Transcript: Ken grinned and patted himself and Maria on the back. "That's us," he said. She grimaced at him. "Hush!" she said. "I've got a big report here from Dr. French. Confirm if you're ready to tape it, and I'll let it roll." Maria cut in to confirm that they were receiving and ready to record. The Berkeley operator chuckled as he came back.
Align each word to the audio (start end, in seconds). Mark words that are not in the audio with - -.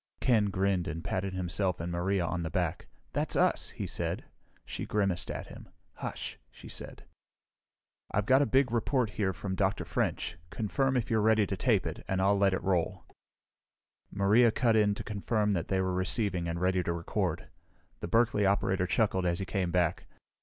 Ken 0.19 0.45
grinned 0.45 0.87
and 0.87 1.03
patted 1.03 1.35
himself 1.35 1.79
and 1.79 1.91
Maria 1.91 2.25
on 2.25 2.41
the 2.41 2.49
back. 2.49 2.87
"That's 3.13 3.35
us," 3.35 3.69
he 3.69 3.85
said. 3.85 4.25
She 4.65 4.83
grimaced 4.87 5.29
at 5.29 5.45
him. 5.45 5.69
"Hush!" 5.97 6.39
she 6.49 6.67
said. 6.67 7.03
"I've 8.09 8.25
got 8.25 8.41
a 8.41 8.47
big 8.47 8.71
report 8.71 9.11
here 9.11 9.31
from 9.31 9.53
Dr. 9.53 9.85
French. 9.85 10.37
Confirm 10.49 10.97
if 10.97 11.11
you're 11.11 11.21
ready 11.21 11.45
to 11.45 11.55
tape 11.55 11.85
it, 11.85 12.03
and 12.07 12.19
I'll 12.19 12.35
let 12.35 12.53
it 12.55 12.63
roll." 12.63 13.05
Maria 14.09 14.49
cut 14.49 14.75
in 14.75 14.95
to 14.95 15.03
confirm 15.03 15.51
that 15.51 15.67
they 15.67 15.79
were 15.79 15.93
receiving 15.93 16.47
and 16.47 16.59
ready 16.59 16.81
to 16.81 16.93
record. 16.93 17.49
The 17.99 18.07
Berkeley 18.07 18.43
operator 18.43 18.87
chuckled 18.87 19.27
as 19.27 19.37
he 19.37 19.45
came 19.45 19.69
back. 19.69 20.07